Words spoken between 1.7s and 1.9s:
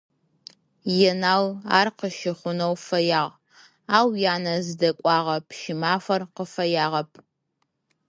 ар